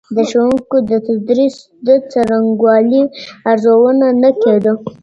[0.15, 1.55] د ښوونکو د تدریس
[1.87, 3.03] د څرنګوالي
[3.51, 4.73] ارزونه نه کيده.